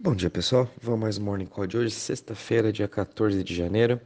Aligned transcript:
Bom 0.00 0.14
dia 0.14 0.30
pessoal, 0.30 0.70
vamos 0.80 1.00
mais 1.00 1.18
um 1.18 1.24
Morning 1.24 1.46
Call 1.46 1.66
de 1.66 1.76
hoje, 1.76 1.90
sexta-feira, 1.90 2.72
dia 2.72 2.86
14 2.86 3.42
de 3.42 3.52
janeiro. 3.52 4.00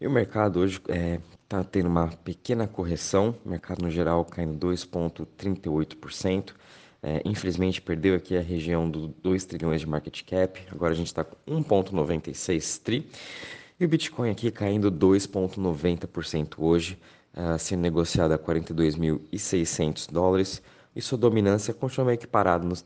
E 0.00 0.06
o 0.06 0.10
mercado 0.10 0.58
hoje 0.60 0.78
está 0.78 0.94
é, 0.94 1.20
tá 1.46 1.62
tendo 1.62 1.90
uma 1.90 2.08
pequena 2.08 2.66
correção, 2.66 3.36
o 3.44 3.50
mercado 3.50 3.82
no 3.82 3.90
geral 3.90 4.24
caindo 4.24 4.66
2,38%. 4.66 6.54
É, 7.02 7.20
infelizmente 7.22 7.82
perdeu 7.82 8.14
aqui 8.14 8.34
a 8.34 8.40
região 8.40 8.90
do 8.90 9.08
2 9.08 9.44
trilhões 9.44 9.82
de 9.82 9.86
market 9.86 10.22
cap, 10.24 10.58
agora 10.72 10.94
a 10.94 10.96
gente 10.96 11.08
está 11.08 11.22
com 11.22 11.36
1,96 11.46 12.80
tri. 12.82 13.06
E 13.78 13.84
o 13.84 13.88
Bitcoin 13.88 14.30
aqui 14.30 14.50
caindo 14.50 14.90
2,90% 14.90 16.54
hoje, 16.56 16.98
uh, 17.34 17.58
sendo 17.58 17.82
negociado 17.82 18.32
a 18.32 18.38
42.600 18.38 20.10
dólares. 20.10 20.62
E 20.94 21.02
sua 21.02 21.18
dominância 21.18 21.74
continua 21.74 22.06
meio 22.06 22.18
que 22.18 22.26
parada 22.26 22.66
nos 22.66 22.80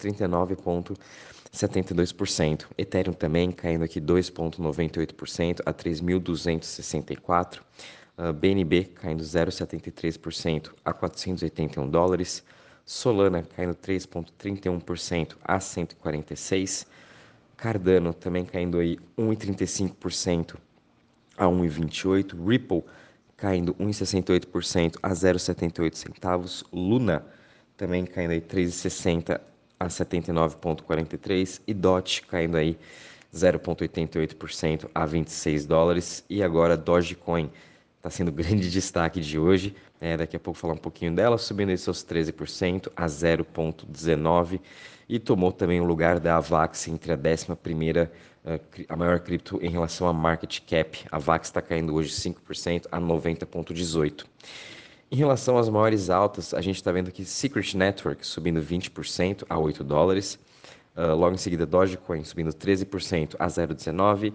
39,72%. 1.53 2.67
Ethereum 2.79 3.13
também 3.13 3.51
caindo 3.51 3.85
aqui 3.85 4.01
2,98% 4.01 5.61
a 5.67 5.73
3.264. 5.73 7.61
Uh, 8.17 8.33
BNB 8.33 8.85
caindo 8.85 9.23
0,73% 9.23 10.71
a 10.85 10.93
481 10.93 11.89
dólares. 11.89 12.45
Solana 12.85 13.43
caindo 13.43 13.75
3,31% 13.75 15.37
a 15.45 15.61
146. 15.61 16.87
Cardano 17.57 18.15
também 18.15 18.45
caindo 18.45 18.79
aí 18.79 18.99
1,35% 19.19 20.57
a 21.37 21.47
1,28. 21.47 22.49
Ripple 22.49 22.85
caindo 23.37 23.75
1,68% 23.75 24.97
a 25.03 25.11
0,78 25.11 25.95
centavos. 25.95 26.65
Luna 26.73 27.25
também 27.77 28.05
caindo 28.05 28.33
aí 28.33 28.41
3,60 28.41 29.41
a 29.81 29.87
79,43 29.87 31.63
e 31.67 31.73
DOT 31.73 32.23
caindo 32.29 32.59
aí 32.59 32.79
0,88% 33.35 34.91
a 34.95 35.07
26 35.07 35.65
dólares 35.65 36.23
e 36.29 36.43
agora 36.43 36.77
Dogecoin 36.77 37.51
está 37.97 38.11
sendo 38.11 38.31
grande 38.33 38.71
destaque 38.71 39.21
de 39.21 39.39
hoje. 39.39 39.75
É, 40.01 40.17
daqui 40.17 40.37
a 40.37 40.41
pouco 40.41 40.59
falar 40.59 40.75
um 40.75 40.79
pouquinho 40.79 41.15
dela, 41.15 41.37
subindo 41.37 41.71
aí 41.71 41.79
seus 41.79 42.05
13% 42.05 42.91
a 42.97 43.07
0,19 43.07 44.61
e 45.09 45.19
tomou 45.19 45.53
também 45.53 45.81
o 45.81 45.85
lugar 45.85 46.21
da 46.21 46.37
Avax 46.37 46.87
entre 46.89 47.13
a 47.13 47.17
11 47.17 47.57
primeira 47.57 48.11
eh, 48.45 48.59
a 48.89 48.97
maior 48.97 49.21
cripto 49.21 49.59
em 49.63 49.69
relação 49.69 50.09
a 50.09 50.13
market 50.13 50.61
cap. 50.67 51.05
A 51.11 51.19
VAX 51.19 51.49
está 51.49 51.61
caindo 51.61 51.95
hoje 51.95 52.11
5% 52.11 52.87
a 52.91 52.99
90,18. 53.01 54.25
Em 55.13 55.17
relação 55.17 55.59
às 55.59 55.69
maiores 55.69 56.09
altas, 56.09 56.55
a 56.55 56.61
gente 56.61 56.77
está 56.77 56.93
vendo 56.93 57.09
aqui 57.09 57.25
Secret 57.25 57.77
Network 57.77 58.25
subindo 58.25 58.63
20% 58.63 59.45
a 59.51 59.59
8 59.59 59.83
dólares. 59.83 60.39
Uh, 60.97 61.17
logo 61.17 61.35
em 61.35 61.39
seguida, 61.39 61.67
Dogecoin 61.67 62.23
subindo 62.23 62.53
13% 62.53 63.35
a 63.37 63.49
0,19. 63.49 64.33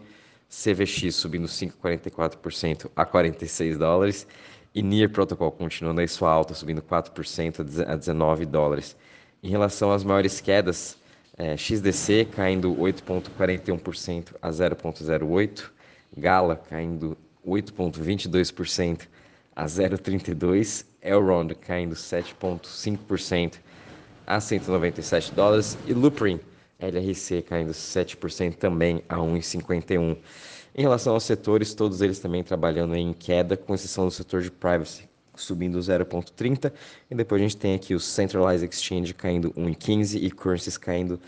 CVX 0.49 1.15
subindo 1.15 1.47
5,44% 1.47 2.91
a 2.93 3.05
46 3.05 3.77
dólares. 3.77 4.27
E 4.73 4.83
Near 4.83 5.09
Protocol 5.09 5.49
continuando 5.49 6.01
aí 6.01 6.09
sua 6.09 6.29
alta, 6.29 6.53
subindo 6.53 6.81
4% 6.81 7.85
a 7.87 7.95
19 7.95 8.45
dólares. 8.45 8.97
Em 9.41 9.47
relação 9.47 9.93
às 9.93 10.03
maiores 10.03 10.41
quedas, 10.41 10.97
é, 11.37 11.55
XDC 11.55 12.25
caindo 12.35 12.75
8,41% 12.75 14.33
a 14.41 14.49
0,08%. 14.49 15.71
Gala 16.17 16.57
caindo 16.57 17.17
8,22% 17.47 19.07
a 19.55 19.65
0,32, 19.65 20.85
Elrond 21.01 21.55
caindo 21.55 21.95
7,5% 21.95 23.55
a 24.27 24.39
197 24.39 25.33
dólares 25.33 25.77
e 25.87 25.93
Loopring 25.93 26.39
LRC 26.79 27.41
caindo 27.43 27.71
7% 27.71 28.55
também 28.55 29.01
a 29.07 29.15
1,51. 29.17 30.17
Em 30.75 30.81
relação 30.81 31.13
aos 31.13 31.23
setores, 31.23 31.73
todos 31.73 32.01
eles 32.01 32.19
também 32.19 32.43
trabalhando 32.43 32.95
em 32.95 33.13
queda, 33.13 33.55
com 33.55 33.73
exceção 33.73 34.05
do 34.05 34.11
setor 34.11 34.41
de 34.41 34.51
privacy 34.51 35.07
subindo 35.37 35.77
0,30 35.79 36.71
e 37.09 37.15
depois 37.15 37.41
a 37.41 37.43
gente 37.43 37.57
tem 37.57 37.75
aqui 37.75 37.93
o 37.93 37.99
Centralized 37.99 38.67
Exchange 38.69 39.13
caindo 39.13 39.51
1,15 39.51 40.21
e 40.21 40.31
Currencies 40.31 40.77
caindo 40.77 41.19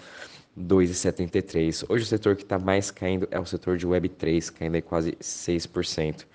2,73. 0.57 1.85
Hoje 1.87 2.03
o 2.03 2.07
setor 2.07 2.35
que 2.35 2.43
está 2.43 2.57
mais 2.57 2.89
caindo 2.89 3.27
é 3.29 3.39
o 3.39 3.45
setor 3.45 3.77
de 3.77 3.87
Web3, 3.87 4.51
caindo 4.51 4.75
aí 4.75 4.81
quase 4.81 5.11
6%. 5.13 6.25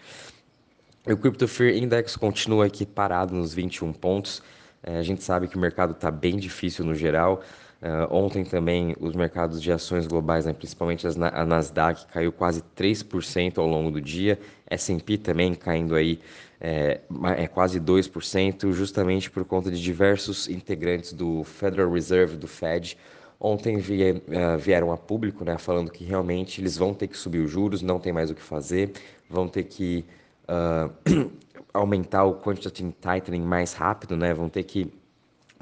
O 1.04 1.16
Crypto 1.16 1.48
Fear 1.48 1.74
Index 1.74 2.14
continua 2.14 2.66
aqui 2.66 2.86
parado 2.86 3.34
nos 3.34 3.52
21 3.52 3.92
pontos. 3.92 4.40
É, 4.84 4.98
a 4.98 5.02
gente 5.02 5.24
sabe 5.24 5.48
que 5.48 5.56
o 5.56 5.58
mercado 5.58 5.94
está 5.94 6.12
bem 6.12 6.36
difícil 6.36 6.84
no 6.84 6.94
geral. 6.94 7.42
Uh, 7.82 8.14
ontem 8.14 8.44
também 8.44 8.94
os 9.00 9.12
mercados 9.12 9.60
de 9.60 9.72
ações 9.72 10.06
globais, 10.06 10.46
né, 10.46 10.52
principalmente 10.52 11.04
a 11.04 11.44
Nasdaq, 11.44 12.06
caiu 12.06 12.30
quase 12.30 12.62
3% 12.76 13.58
ao 13.58 13.66
longo 13.66 13.90
do 13.90 14.00
dia. 14.00 14.38
S&P 14.70 15.18
também 15.18 15.52
caindo 15.54 15.96
aí 15.96 16.20
é, 16.60 17.00
é 17.36 17.48
quase 17.48 17.80
2%, 17.80 18.72
justamente 18.72 19.28
por 19.28 19.44
conta 19.44 19.72
de 19.72 19.82
diversos 19.82 20.48
integrantes 20.48 21.12
do 21.12 21.42
Federal 21.42 21.90
Reserve, 21.90 22.36
do 22.36 22.46
Fed, 22.46 22.96
ontem 23.40 23.76
uh, 23.76 24.56
vieram 24.56 24.92
a 24.92 24.96
público 24.96 25.44
né, 25.44 25.58
falando 25.58 25.90
que 25.90 26.04
realmente 26.04 26.60
eles 26.60 26.76
vão 26.76 26.94
ter 26.94 27.08
que 27.08 27.19
subir 27.19 27.40
os 27.40 27.50
juros, 27.50 27.82
não 27.82 27.98
tem 27.98 28.12
mais 28.12 28.30
o 28.30 28.34
que 28.36 28.42
fazer, 28.42 28.92
vão 29.28 29.48
ter 29.48 29.64
que 29.64 30.04
uh, 30.52 31.30
aumentar 31.72 32.24
o 32.24 32.34
quantitative 32.34 32.94
tightening 33.00 33.42
mais 33.42 33.72
rápido, 33.72 34.16
né? 34.16 34.34
Vão 34.34 34.48
ter 34.48 34.64
que 34.64 34.92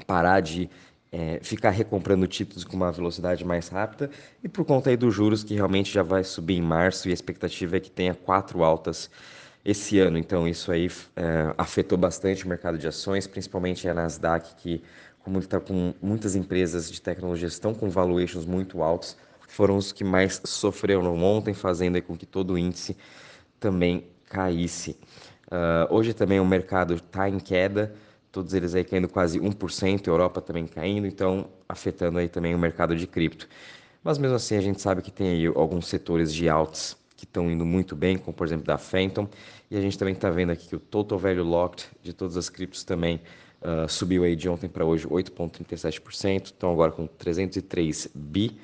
parar 0.05 0.41
de 0.41 0.69
é, 1.11 1.39
ficar 1.41 1.71
recomprando 1.71 2.25
títulos 2.27 2.63
com 2.63 2.75
uma 2.75 2.91
velocidade 2.91 3.43
mais 3.43 3.67
rápida 3.67 4.09
e 4.43 4.47
por 4.47 4.65
conta 4.65 4.89
aí 4.89 4.97
dos 4.97 5.13
juros 5.13 5.43
que 5.43 5.53
realmente 5.53 5.91
já 5.91 6.03
vai 6.03 6.23
subir 6.23 6.57
em 6.57 6.61
março 6.61 7.07
e 7.07 7.11
a 7.11 7.13
expectativa 7.13 7.77
é 7.77 7.79
que 7.79 7.91
tenha 7.91 8.13
quatro 8.13 8.63
altas 8.63 9.09
esse 9.63 9.99
ano. 9.99 10.17
Então 10.17 10.47
isso 10.47 10.71
aí 10.71 10.89
é, 11.15 11.53
afetou 11.57 11.97
bastante 11.97 12.45
o 12.45 12.47
mercado 12.47 12.77
de 12.77 12.87
ações, 12.87 13.27
principalmente 13.27 13.87
a 13.87 13.93
Nasdaq 13.93 14.55
que 14.55 14.81
como 15.19 15.37
está 15.37 15.59
com 15.59 15.93
muitas 16.01 16.35
empresas 16.35 16.91
de 16.91 16.99
tecnologia 16.99 17.47
estão 17.47 17.73
com 17.75 17.89
valuations 17.89 18.45
muito 18.45 18.81
altos, 18.81 19.15
foram 19.47 19.77
os 19.77 19.91
que 19.91 20.03
mais 20.03 20.41
sofreram 20.45 21.21
ontem, 21.21 21.53
fazendo 21.53 22.01
com 22.01 22.17
que 22.17 22.25
todo 22.25 22.53
o 22.53 22.57
índice 22.57 22.97
também 23.59 24.05
caísse. 24.31 24.97
Uh, 25.47 25.93
hoje 25.93 26.13
também 26.13 26.39
o 26.39 26.45
mercado 26.45 26.95
está 26.95 27.27
em 27.27 27.37
queda, 27.37 27.93
todos 28.31 28.53
eles 28.53 28.73
aí 28.73 28.85
caindo 28.85 29.09
quase 29.09 29.37
1%, 29.39 30.07
Europa 30.07 30.41
também 30.41 30.65
caindo, 30.65 31.05
então 31.05 31.49
afetando 31.67 32.17
aí 32.17 32.29
também 32.29 32.55
o 32.55 32.57
mercado 32.57 32.95
de 32.95 33.05
cripto. 33.05 33.49
Mas 34.01 34.17
mesmo 34.17 34.37
assim 34.37 34.55
a 34.55 34.61
gente 34.61 34.81
sabe 34.81 35.01
que 35.01 35.11
tem 35.11 35.27
aí 35.27 35.45
alguns 35.47 35.87
setores 35.87 36.33
de 36.33 36.47
altos 36.47 36.95
que 37.17 37.25
estão 37.25 37.51
indo 37.51 37.65
muito 37.65 37.95
bem, 37.95 38.17
como 38.17 38.33
por 38.33 38.47
exemplo 38.47 38.65
da 38.65 38.77
Phantom, 38.77 39.27
e 39.69 39.77
a 39.77 39.81
gente 39.81 39.97
também 39.97 40.13
está 40.13 40.29
vendo 40.29 40.51
aqui 40.51 40.69
que 40.69 40.75
o 40.75 40.79
Total 40.79 41.19
Value 41.19 41.43
Locked 41.43 41.89
de 42.01 42.13
todas 42.13 42.37
as 42.37 42.49
criptos 42.49 42.83
também 42.83 43.21
uh, 43.61 43.87
subiu 43.89 44.23
aí 44.23 44.35
de 44.35 44.47
ontem 44.47 44.69
para 44.69 44.85
hoje 44.85 45.05
8,37%, 45.07 46.45
estão 46.45 46.71
agora 46.71 46.91
com 46.91 47.05
303 47.05 48.09
bi. 48.15 48.57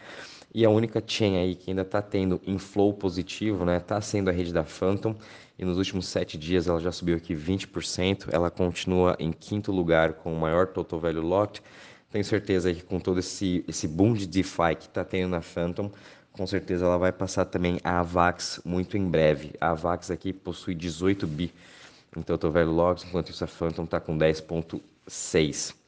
E 0.56 0.66
a 0.66 0.70
única 0.70 1.04
chain 1.06 1.38
aí 1.38 1.56
que 1.56 1.70
ainda 1.70 1.84
está 1.84 2.02
tendo 2.02 2.42
inflow 2.48 2.94
positivo, 2.94 3.64
né, 3.64 3.78
está 3.78 4.00
sendo 4.02 4.30
a 4.30 4.34
rede 4.34 4.52
da 4.54 4.64
Phantom. 4.64 5.16
E 5.58 5.66
nos 5.66 5.78
últimos 5.78 6.08
sete 6.08 6.38
dias 6.38 6.68
ela 6.68 6.80
já 6.80 6.92
subiu 6.92 7.16
aqui 7.16 7.34
20%. 7.36 8.30
Ela 8.32 8.52
continua 8.52 9.16
em 9.20 9.32
quinto 9.32 9.72
lugar 9.72 10.14
com 10.14 10.34
o 10.34 10.40
maior 10.40 10.68
total 10.68 11.00
value 11.00 11.22
locked. 11.22 11.64
Tenho 12.12 12.24
certeza 12.24 12.74
que 12.74 12.84
com 12.84 13.00
todo 13.00 13.20
esse, 13.20 13.66
esse 13.68 13.88
boom 13.88 14.14
de 14.14 14.28
DeFi 14.28 14.76
que 14.80 14.86
está 14.86 15.04
tendo 15.04 15.32
na 15.32 15.42
Phantom, 15.42 15.92
com 16.32 16.46
certeza 16.46 16.86
ela 16.86 16.98
vai 16.98 17.12
passar 17.12 17.46
também 17.46 17.80
a 17.84 18.00
Avax 18.00 18.62
muito 18.64 18.98
em 18.98 19.08
breve. 19.08 19.54
A 19.60 19.72
Avax 19.72 20.12
aqui 20.12 20.32
possui 20.32 20.76
18 20.76 21.26
bi 21.26 21.52
em 22.16 22.22
total 22.22 22.52
value 22.52 22.74
locked, 22.74 23.08
enquanto 23.08 23.30
isso 23.30 23.44
a 23.44 23.48
Phantom 23.48 23.84
está 23.84 24.00
com 24.00 24.18
10.6. 24.18 25.87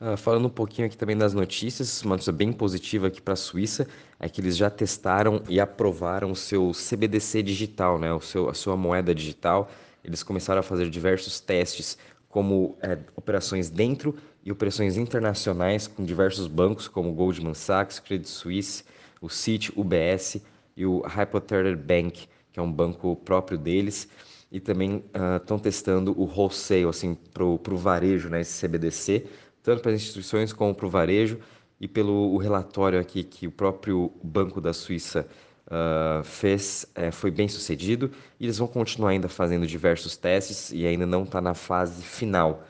Uh, 0.00 0.16
falando 0.16 0.46
um 0.46 0.50
pouquinho 0.50 0.86
aqui 0.86 0.96
também 0.96 1.16
das 1.16 1.34
notícias, 1.34 2.02
uma 2.04 2.14
notícia 2.14 2.32
bem 2.32 2.52
positiva 2.52 3.08
aqui 3.08 3.20
para 3.20 3.34
a 3.34 3.36
Suíça 3.36 3.88
é 4.20 4.28
que 4.28 4.40
eles 4.40 4.56
já 4.56 4.70
testaram 4.70 5.42
e 5.48 5.58
aprovaram 5.58 6.30
o 6.30 6.36
seu 6.36 6.70
CBDC 6.70 7.42
digital, 7.42 7.98
né, 7.98 8.12
o 8.12 8.20
seu, 8.20 8.48
a 8.48 8.54
sua 8.54 8.76
moeda 8.76 9.12
digital. 9.12 9.68
Eles 10.04 10.22
começaram 10.22 10.60
a 10.60 10.62
fazer 10.62 10.88
diversos 10.88 11.40
testes, 11.40 11.98
como 12.28 12.78
é, 12.80 12.96
operações 13.16 13.70
dentro 13.70 14.14
e 14.44 14.52
operações 14.52 14.96
internacionais 14.96 15.88
com 15.88 16.04
diversos 16.04 16.46
bancos, 16.46 16.86
como 16.86 17.12
Goldman 17.12 17.54
Sachs, 17.54 17.98
Credit 17.98 18.28
Suisse, 18.28 18.84
o 19.20 19.28
Citi, 19.28 19.72
UBS 19.74 20.40
e 20.76 20.86
o 20.86 21.00
Hypothetical 21.00 21.76
Bank, 21.76 22.28
que 22.52 22.60
é 22.60 22.62
um 22.62 22.70
banco 22.70 23.16
próprio 23.16 23.58
deles. 23.58 24.08
E 24.50 24.60
também 24.60 25.04
estão 25.36 25.56
uh, 25.56 25.60
testando 25.60 26.12
o 26.18 26.24
wholesale, 26.24 26.86
assim, 26.86 27.14
para 27.34 27.44
o 27.44 27.76
varejo, 27.76 28.28
né, 28.28 28.40
esse 28.40 28.64
CBDC 28.64 29.26
tanto 29.62 29.82
para 29.82 29.92
as 29.92 30.00
instituições 30.00 30.52
como 30.52 30.74
para 30.74 30.86
o 30.86 30.90
varejo, 30.90 31.38
e 31.80 31.86
pelo 31.86 32.36
relatório 32.38 32.98
aqui 32.98 33.22
que 33.22 33.46
o 33.46 33.52
próprio 33.52 34.12
Banco 34.22 34.60
da 34.60 34.72
Suíça 34.72 35.26
uh, 35.66 36.24
fez, 36.24 36.86
é, 36.94 37.10
foi 37.10 37.30
bem 37.30 37.48
sucedido, 37.48 38.10
e 38.38 38.44
eles 38.44 38.58
vão 38.58 38.66
continuar 38.66 39.10
ainda 39.10 39.28
fazendo 39.28 39.66
diversos 39.66 40.16
testes 40.16 40.72
e 40.72 40.86
ainda 40.86 41.06
não 41.06 41.22
está 41.22 41.40
na 41.40 41.54
fase 41.54 42.02
final. 42.02 42.64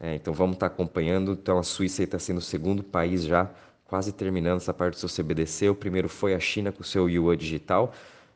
É, 0.00 0.14
então 0.14 0.32
vamos 0.32 0.54
estar 0.54 0.68
tá 0.68 0.74
acompanhando. 0.74 1.32
Então 1.32 1.58
a 1.58 1.62
Suíça 1.62 2.02
está 2.02 2.18
sendo 2.18 2.38
o 2.38 2.42
segundo 2.42 2.82
país 2.82 3.24
já 3.24 3.50
quase 3.86 4.12
terminando 4.12 4.56
essa 4.56 4.74
parte 4.74 4.94
do 4.94 5.08
seu 5.08 5.24
CBDC. 5.24 5.68
O 5.68 5.74
primeiro 5.74 6.08
foi 6.08 6.34
a 6.34 6.40
China 6.40 6.72
com 6.72 6.82
o 6.82 6.84
seu 6.84 7.08
Yuan 7.08 7.36
digital. 7.36 7.92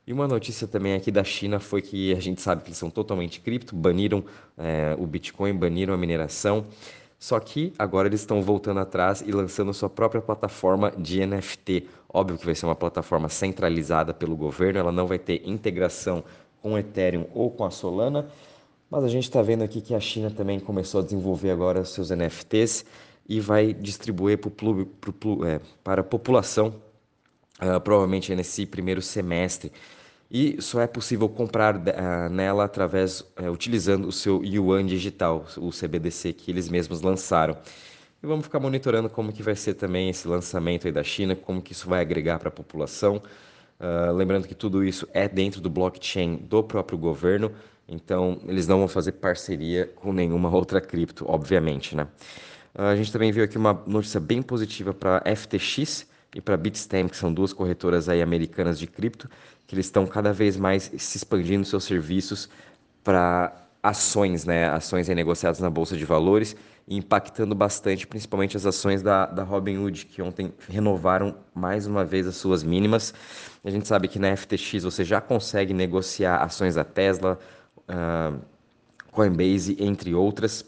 E 0.07 0.13
uma 0.13 0.27
notícia 0.27 0.67
também 0.67 0.95
aqui 0.95 1.11
da 1.11 1.23
China 1.23 1.61
foi 1.61 1.83
que 1.83 2.15
a 2.15 2.21
gente 2.21 2.41
sabe 2.41 2.63
que 2.63 2.69
eles 2.69 2.79
são 2.79 2.89
totalmente 2.89 3.41
cripto, 3.41 3.77
baniram 3.77 4.25
é, 4.57 4.97
o 4.99 5.07
Bitcoin, 5.07 5.53
baniram 5.55 5.93
a 5.93 5.99
mineração. 5.99 6.67
Só 7.19 7.41
que 7.41 7.73
agora 7.79 8.06
eles 8.06 8.20
estão 8.20 8.41
voltando 8.43 8.79
atrás 8.79 9.23
e 9.26 9.32
lançando 9.32 9.75
sua 9.75 9.91
própria 9.91 10.23
plataforma 10.23 10.93
de 10.97 11.25
NFT. 11.26 11.88
Óbvio 12.09 12.38
que 12.38 12.47
vai 12.47 12.55
ser 12.55 12.67
uma 12.67 12.76
plataforma 12.76 13.29
centralizada 13.29 14.15
pelo 14.15 14.37
governo, 14.37 14.79
ela 14.79 14.93
não 14.93 15.06
vai 15.06 15.19
ter 15.19 15.43
integração 15.44 16.23
com 16.62 16.75
o 16.75 16.79
Ethereum 16.79 17.26
ou 17.35 17.50
com 17.50 17.65
a 17.65 17.70
Solana, 17.70 18.29
mas 18.91 19.05
a 19.05 19.09
gente 19.09 19.25
está 19.25 19.43
vendo 19.43 19.62
aqui 19.62 19.81
que 19.81 19.94
a 19.94 20.00
China 20.00 20.31
também 20.31 20.61
começou 20.61 21.00
a 21.00 21.05
desenvolver 21.05 21.50
agora 21.50 21.85
seus 21.85 22.11
NFTs 22.11 22.85
e 23.29 23.41
vai 23.41 23.75
distribuir 23.75 24.38
pro, 24.38 24.50
pro, 24.50 25.12
pro, 25.12 25.44
é, 25.44 25.61
para 25.85 26.00
a 26.00 26.05
população, 26.05 26.75
uh, 27.61 27.81
provavelmente 27.81 28.35
nesse 28.35 28.64
primeiro 28.64 29.03
semestre. 29.03 29.71
E 30.31 30.61
só 30.61 30.81
é 30.83 30.87
possível 30.87 31.29
comprar 31.29 31.77
uh, 31.77 32.29
nela 32.31 32.65
através, 32.65 33.21
uh, 33.21 33.51
utilizando 33.51 34.07
o 34.07 34.13
seu 34.13 34.45
Yuan 34.45 34.85
digital, 34.85 35.47
o 35.57 35.71
CBDC 35.71 36.35
que 36.35 36.51
eles 36.51 36.69
mesmos 36.69 37.01
lançaram. 37.01 37.57
E 38.23 38.27
vamos 38.27 38.45
ficar 38.45 38.61
monitorando 38.61 39.09
como 39.09 39.33
que 39.33 39.43
vai 39.43 39.57
ser 39.57 39.75
também 39.75 40.11
esse 40.11 40.29
lançamento 40.29 40.87
aí 40.87 40.93
da 40.93 41.03
China, 41.03 41.35
como 41.35 41.63
que 41.63 41.73
isso 41.73 41.89
vai 41.89 42.03
agregar 42.03 42.39
para 42.39 42.49
a 42.49 42.53
população. 42.53 43.23
Uh, 43.81 44.13
lembrando 44.13 44.47
que 44.47 44.55
tudo 44.55 44.85
isso 44.85 45.09
é 45.15 45.29
dentro 45.29 45.61
do 45.61 45.71
blockchain 45.71 46.37
do 46.37 46.63
próprio 46.63 46.99
governo, 46.99 47.53
então 47.87 48.41
eles 48.47 48.67
não 48.67 48.79
vão 48.81 48.89
fazer 48.89 49.13
parceria 49.13 49.87
com 49.87 50.13
nenhuma 50.13 50.51
outra 50.51 50.81
cripto, 50.81 51.25
obviamente, 51.27 51.97
né? 51.97 52.07
Uh, 52.75 52.83
a 52.83 52.97
gente 52.97 53.11
também 53.11 53.33
viu 53.33 53.45
aqui 53.45 53.57
uma 53.57 53.83
notícia 53.87 54.21
bem 54.21 54.43
positiva 54.43 54.93
para 54.93 55.23
FTX 55.35 56.07
e 56.35 56.41
para 56.41 56.57
Bitstamp, 56.57 57.11
que 57.11 57.17
são 57.17 57.33
duas 57.33 57.53
corretoras 57.53 58.09
aí 58.09 58.23
americanas 58.23 58.79
de 58.79 58.87
cripto, 58.87 59.29
que 59.67 59.75
eles 59.75 59.87
estão 59.87 60.07
cada 60.07 60.33
vez 60.33 60.57
mais 60.57 60.91
se 60.97 61.17
expandindo 61.17 61.65
seus 61.65 61.85
serviços 61.85 62.49
para 63.03 63.67
ações, 63.83 64.45
né? 64.45 64.69
Ações 64.69 65.09
negociadas 65.09 65.61
na 65.61 65.71
bolsa 65.71 65.97
de 65.97 66.05
valores 66.05 66.57
impactando 66.89 67.55
bastante, 67.55 68.07
principalmente 68.07 68.57
as 68.57 68.65
ações 68.65 69.03
da, 69.03 69.27
da 69.27 69.43
Robinhood, 69.43 70.07
que 70.07 70.23
ontem 70.23 70.53
renovaram 70.69 71.37
mais 71.55 71.87
uma 71.87 72.05
vez 72.05 72.27
as 72.27 72.37
suas 72.37 72.63
mínimas. 72.63 73.13
A 73.63 73.71
gente 73.71 73.87
sabe 73.87 74.09
que 74.09 74.19
na 74.19 74.35
FTX 74.35 74.85
você 74.85 75.05
já 75.05 75.21
consegue 75.21 75.75
negociar 75.75 76.39
ações 76.39 76.77
da 76.77 76.85
Tesla, 76.85 77.39
uh, 77.89 78.41
Coinbase, 79.13 79.77
entre 79.79 80.15
outras, 80.15 80.65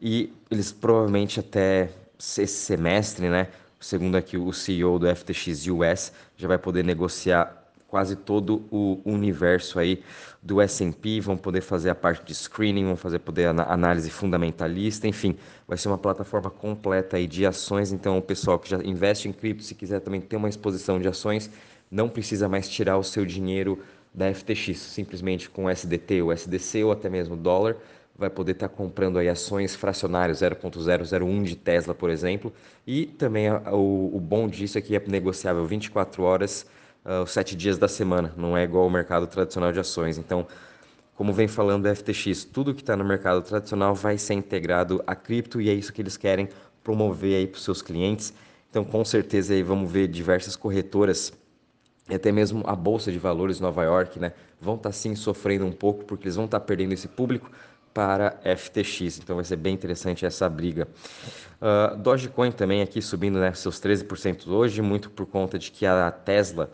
e 0.00 0.32
eles 0.50 0.70
provavelmente 0.70 1.40
até 1.40 1.90
esse 2.18 2.46
semestre, 2.46 3.28
né, 3.28 3.48
segundo 3.80 4.16
aqui 4.16 4.36
o 4.36 4.52
CEO 4.52 4.98
do 4.98 5.06
FTX 5.14 5.66
US, 5.68 6.12
já 6.36 6.46
vai 6.46 6.58
poder 6.58 6.84
negociar 6.84 7.56
quase 7.88 8.14
todo 8.14 8.64
o 8.70 9.00
universo 9.04 9.78
aí 9.78 10.02
do 10.40 10.60
S&P, 10.60 11.20
vão 11.20 11.36
poder 11.36 11.60
fazer 11.60 11.90
a 11.90 11.94
parte 11.94 12.24
de 12.24 12.32
screening, 12.32 12.84
vão 12.84 12.96
fazer 12.96 13.18
poder 13.18 13.46
análise 13.46 14.08
fundamentalista, 14.08 15.08
enfim, 15.08 15.36
vai 15.66 15.76
ser 15.76 15.88
uma 15.88 15.98
plataforma 15.98 16.48
completa 16.48 17.16
aí 17.16 17.26
de 17.26 17.44
ações, 17.44 17.90
então 17.90 18.16
o 18.16 18.22
pessoal 18.22 18.60
que 18.60 18.70
já 18.70 18.78
investe 18.78 19.28
em 19.28 19.32
cripto, 19.32 19.64
se 19.64 19.74
quiser 19.74 20.00
também 20.00 20.20
ter 20.20 20.36
uma 20.36 20.48
exposição 20.48 21.00
de 21.00 21.08
ações, 21.08 21.50
não 21.90 22.08
precisa 22.08 22.48
mais 22.48 22.68
tirar 22.68 22.96
o 22.96 23.02
seu 23.02 23.26
dinheiro 23.26 23.82
da 24.14 24.32
FTX, 24.32 24.78
simplesmente 24.78 25.50
com 25.50 25.68
SDT 25.68 26.22
ou 26.22 26.32
SDC 26.32 26.84
ou 26.84 26.92
até 26.92 27.08
mesmo 27.08 27.36
dólar, 27.36 27.76
vai 28.20 28.28
poder 28.28 28.52
estar 28.52 28.68
comprando 28.68 29.18
aí 29.18 29.30
ações 29.30 29.74
fracionárias 29.74 30.42
0.001 30.42 31.42
de 31.42 31.56
Tesla, 31.56 31.94
por 31.94 32.10
exemplo, 32.10 32.52
e 32.86 33.06
também 33.06 33.50
o, 33.50 34.10
o 34.14 34.20
bom 34.20 34.46
disso 34.46 34.76
é 34.76 34.82
que 34.82 34.94
é 34.94 35.02
negociável 35.06 35.64
24 35.64 36.22
horas 36.22 36.66
uh, 37.02 37.22
os 37.22 37.30
sete 37.30 37.56
dias 37.56 37.78
da 37.78 37.88
semana, 37.88 38.34
não 38.36 38.54
é 38.54 38.62
igual 38.62 38.84
ao 38.84 38.90
mercado 38.90 39.26
tradicional 39.26 39.72
de 39.72 39.80
ações. 39.80 40.18
Então, 40.18 40.46
como 41.16 41.32
vem 41.32 41.48
falando 41.48 41.84
da 41.84 41.94
FTX, 41.94 42.44
tudo 42.44 42.74
que 42.74 42.82
está 42.82 42.94
no 42.94 43.04
mercado 43.06 43.40
tradicional 43.40 43.94
vai 43.94 44.18
ser 44.18 44.34
integrado 44.34 45.02
a 45.06 45.16
cripto 45.16 45.58
e 45.58 45.70
é 45.70 45.72
isso 45.72 45.90
que 45.90 46.02
eles 46.02 46.18
querem 46.18 46.46
promover 46.84 47.36
aí 47.36 47.46
para 47.46 47.56
os 47.56 47.64
seus 47.64 47.80
clientes. 47.80 48.34
Então, 48.68 48.84
com 48.84 49.02
certeza 49.02 49.54
aí 49.54 49.62
vamos 49.62 49.90
ver 49.90 50.08
diversas 50.08 50.56
corretoras 50.56 51.32
e 52.10 52.14
até 52.14 52.30
mesmo 52.30 52.64
a 52.66 52.76
bolsa 52.76 53.10
de 53.10 53.18
valores 53.18 53.60
Nova 53.60 53.82
York, 53.84 54.18
né, 54.18 54.32
vão 54.60 54.74
estar 54.74 54.90
tá, 54.90 54.92
sim 54.92 55.14
sofrendo 55.14 55.64
um 55.64 55.72
pouco 55.72 56.04
porque 56.04 56.24
eles 56.24 56.36
vão 56.36 56.44
estar 56.44 56.60
tá 56.60 56.66
perdendo 56.66 56.92
esse 56.92 57.08
público 57.08 57.50
para 57.92 58.38
FTX. 58.56 59.18
Então 59.18 59.36
vai 59.36 59.44
ser 59.44 59.56
bem 59.56 59.74
interessante 59.74 60.24
essa 60.24 60.48
briga. 60.48 60.88
Uh, 61.60 61.96
Dogecoin 61.96 62.52
também 62.52 62.82
aqui 62.82 63.02
subindo 63.02 63.38
né, 63.38 63.52
seus 63.52 63.80
13% 63.80 64.48
hoje, 64.48 64.80
muito 64.80 65.10
por 65.10 65.26
conta 65.26 65.58
de 65.58 65.70
que 65.70 65.84
a 65.84 66.10
Tesla 66.10 66.70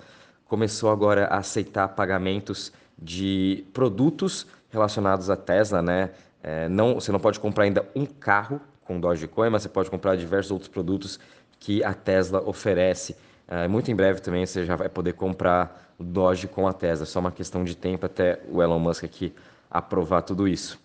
começou 0.47 0.91
agora 0.91 1.27
a 1.27 1.39
aceitar 1.39 1.89
pagamentos 1.89 2.73
de 2.97 3.65
produtos 3.73 4.47
relacionados 4.71 5.29
à 5.29 5.37
Tesla, 5.37 5.83
né? 5.83 6.11
É, 6.43 6.69
não, 6.69 6.95
você 6.95 7.11
não 7.11 7.19
pode 7.19 7.41
comprar 7.41 7.65
ainda 7.65 7.89
um 7.95 8.07
carro 8.07 8.61
com 8.85 9.01
Dogecoin, 9.01 9.51
mas 9.51 9.63
você 9.63 9.69
pode 9.69 9.91
comprar 9.91 10.17
diversos 10.17 10.53
outros 10.53 10.69
produtos 10.69 11.19
que 11.59 11.83
a 11.83 11.93
Tesla 11.93 12.41
oferece. 12.47 13.17
É, 13.49 13.67
muito 13.67 13.91
em 13.91 13.97
breve 13.97 14.21
também 14.21 14.47
você 14.47 14.65
já 14.65 14.77
vai 14.77 14.89
poder 14.89 15.15
comprar 15.15 15.95
Doge 15.99 16.47
com 16.47 16.69
a 16.69 16.73
Tesla, 16.73 17.07
só 17.07 17.19
uma 17.21 17.33
questão 17.33 17.65
de 17.65 17.77
tempo 17.77 18.07
até 18.07 18.41
o 18.49 18.63
Elon 18.63 18.79
Musk 18.79 19.05
aqui 19.05 19.35
aprovar 19.71 20.23
tudo 20.23 20.47
isso. 20.47 20.79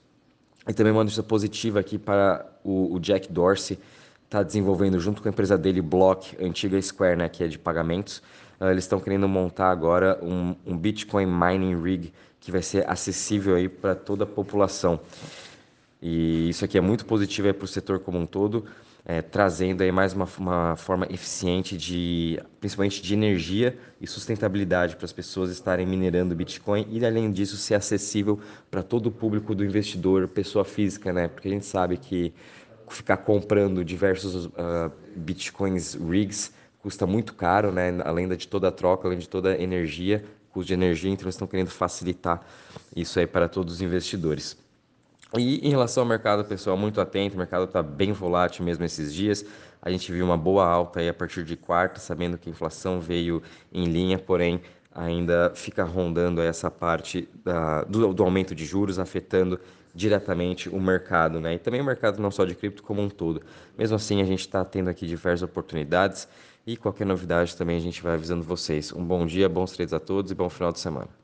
E 0.68 0.74
também 0.74 0.92
uma 0.92 1.04
notícia 1.04 1.24
positiva 1.24 1.80
aqui 1.80 1.98
para 1.98 2.46
o, 2.64 2.96
o 2.96 3.00
Jack 3.00 3.32
Dorsey, 3.32 3.80
está 4.26 4.44
desenvolvendo 4.44 5.00
junto 5.00 5.22
com 5.22 5.28
a 5.28 5.32
empresa 5.32 5.58
dele, 5.58 5.82
Block, 5.82 6.38
antiga 6.44 6.82
Square, 6.82 7.18
né, 7.18 7.28
que 7.28 7.44
é 7.44 7.48
de 7.48 7.60
pagamentos, 7.60 8.22
Uh, 8.62 8.66
eles 8.66 8.84
estão 8.84 9.00
querendo 9.00 9.28
montar 9.28 9.72
agora 9.72 10.20
um, 10.22 10.56
um, 10.64 10.78
Bitcoin 10.78 11.26
mining 11.26 11.82
rig 11.82 12.14
que 12.40 12.52
vai 12.52 12.62
ser 12.62 12.88
acessível 12.88 13.56
aí 13.56 13.68
para 13.68 13.96
toda 13.96 14.24
a 14.24 14.28
população. 14.28 15.00
E 16.00 16.50
isso 16.50 16.64
aqui 16.64 16.78
é 16.78 16.82
muito 16.82 17.04
positivo 17.04 17.52
para 17.56 17.66
o 17.66 17.68
setor 17.68 18.00
como 18.02 18.20
um 18.20 18.26
todo, 18.28 18.68
é, 19.06 19.22
trazendo 19.22 19.82
aí 19.82 19.92
mais 19.92 20.14
uma, 20.14 20.28
uma, 20.38 20.76
forma 20.76 21.08
eficiente 21.10 21.76
de, 21.76 22.40
principalmente 22.60 23.02
de 23.02 23.14
energia 23.14 23.78
e 24.00 24.06
sustentabilidade 24.06 24.96
para 24.96 25.06
as 25.06 25.12
pessoas 25.12 25.50
estarem 25.50 25.86
minerando 25.86 26.36
Bitcoin 26.36 26.88
e 26.90 27.04
além 27.06 27.32
disso 27.32 27.58
ser 27.58 27.76
acessível 27.76 28.40
para 28.70 28.84
todo 28.84 29.08
o 29.08 29.12
público 29.12 29.56
do 29.56 29.66
investidor, 29.66 30.28
pessoa 30.28 30.64
física, 30.64 31.12
né? 31.12 31.28
Porque 31.28 31.48
a 31.48 31.52
gente 31.52 31.66
sabe 31.66 31.98
que 31.98 32.34
ficar 32.88 33.18
comprando 33.18 33.84
diversos 33.84 34.46
uh, 34.48 34.92
Bitcoins 35.16 35.96
rigs 35.96 36.54
custa 36.80 37.08
muito 37.08 37.34
caro, 37.34 37.72
né? 37.72 37.98
Além 38.04 38.28
de 38.28 38.48
toda 38.48 38.68
a 38.68 38.72
troca, 38.72 39.08
além 39.08 39.18
de 39.18 39.30
toda 39.30 39.54
a 39.54 39.62
energia, 39.62 40.24
custo 40.52 40.68
de 40.68 40.74
energia, 40.74 41.10
então 41.10 41.26
eles 41.26 41.36
estão 41.36 41.48
querendo 41.48 41.70
facilitar 41.70 42.46
isso 42.96 43.20
aí 43.20 43.26
para 43.26 43.48
todos 43.48 43.76
os 43.76 43.82
investidores. 43.82 44.58
E 45.38 45.66
em 45.66 45.70
relação 45.70 46.04
ao 46.04 46.10
mercado, 46.10 46.44
pessoal, 46.44 46.76
muito 46.76 47.00
atento, 47.00 47.36
o 47.36 47.38
mercado 47.38 47.64
está 47.64 47.82
bem 47.82 48.12
volátil 48.12 48.66
mesmo 48.66 48.84
esses 48.84 49.14
dias. 49.14 49.46
A 49.82 49.90
gente 49.90 50.12
viu 50.12 50.26
uma 50.26 50.38
boa 50.38 50.66
alta 50.66 51.00
aí 51.00 51.08
a 51.08 51.14
partir 51.14 51.44
de 51.46 51.56
quarta, 51.56 52.00
sabendo 52.00 52.38
que 52.38 52.50
a 52.50 52.52
inflação 52.52 53.00
veio 53.00 53.42
em 53.72 53.86
linha, 53.86 54.20
porém 54.20 54.62
ainda 54.94 55.52
fica 55.56 55.84
rondando 55.86 56.42
essa 56.42 56.70
parte 56.70 57.30
da, 57.46 57.84
do, 57.86 58.14
do, 58.14 58.24
aumento 58.24 58.54
de 58.54 58.66
juros, 58.66 59.00
afetando 59.00 59.58
diretamente 59.96 60.68
o 60.68 60.80
mercado, 60.80 61.40
né? 61.40 61.56
E 61.56 61.60
também 61.60 61.80
o 61.80 61.86
mercado 61.86 62.22
não 62.22 62.30
só 62.30 62.44
de 62.44 62.54
cripto 62.54 62.84
como 62.84 63.02
um 63.02 63.10
todo. 63.10 63.42
Mesmo 63.78 63.96
assim, 63.96 64.22
a 64.22 64.26
gente 64.26 64.42
está 64.42 64.64
tendo 64.66 64.90
aqui 64.90 65.08
diversas 65.08 65.44
oportunidades 65.44 66.28
e 66.68 66.76
qualquer 66.76 67.06
novidade 67.06 67.56
também 67.56 67.78
a 67.78 67.82
gente 67.82 68.04
vai 68.04 68.14
avisando 68.16 68.44
vocês. 68.44 68.92
Um 68.92 69.04
bom 69.04 69.26
dia, 69.26 69.48
bons 69.48 69.72
trades 69.72 69.94
a 69.94 70.00
todos 70.00 70.30
e 70.32 70.36
bom 70.36 70.50
final 70.50 70.74
de 70.74 70.80
semana. 70.80 71.08